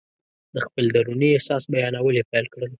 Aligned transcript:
د 0.53 0.55
خپل 0.65 0.85
دروني 0.95 1.29
احساس 1.33 1.63
بیانول 1.73 2.13
یې 2.19 2.25
پیل 2.31 2.45
کړل. 2.53 2.69